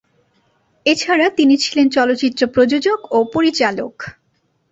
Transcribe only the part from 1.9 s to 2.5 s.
চলচ্চিত্র